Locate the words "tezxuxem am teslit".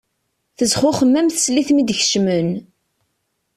0.57-1.69